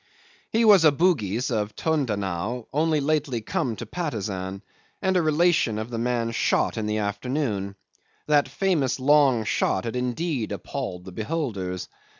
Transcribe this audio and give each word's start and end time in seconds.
'He 0.49 0.65
was 0.65 0.83
a 0.83 0.91
Bugis 0.91 1.51
of 1.51 1.75
Tondano 1.75 2.65
only 2.73 2.99
lately 2.99 3.39
come 3.41 3.75
to 3.75 3.85
Patusan, 3.85 4.63
and 4.99 5.15
a 5.15 5.21
relation 5.21 5.77
of 5.77 5.91
the 5.91 5.99
man 5.99 6.31
shot 6.31 6.75
in 6.75 6.87
the 6.87 6.97
afternoon. 6.97 7.75
That 8.25 8.47
famous 8.49 8.99
long 8.99 9.43
shot 9.43 9.83
had 9.83 9.95
indeed 9.95 10.51
appalled 10.51 11.05
the 11.05 11.11
beholders. 11.11 11.87